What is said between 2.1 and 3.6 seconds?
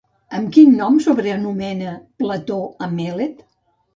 Plató a Mèlet?